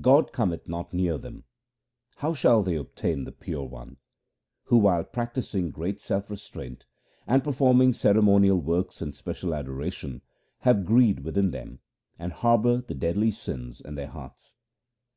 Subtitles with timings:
[0.00, 1.46] God cometh not near them;
[2.18, 3.96] How shall they obtain the Pure One,
[4.66, 6.86] Who while practising great self restraint
[7.26, 10.22] And performing ceremonial works and special adoration,
[10.60, 11.80] Have greed within them,
[12.20, 14.54] and harbour the deadly sins in their hearts